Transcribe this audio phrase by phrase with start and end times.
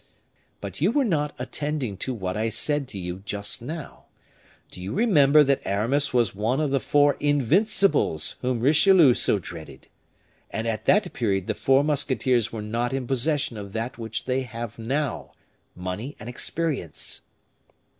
[0.61, 4.05] "But you were not attending to what I said to you just now.
[4.71, 9.89] Do you remember that Aramis was one of the four invincibles whom Richelieu so dreaded?
[10.49, 14.41] And at that period the four musketeers were not in possession of that which they
[14.41, 15.33] have now
[15.75, 17.21] money and experience."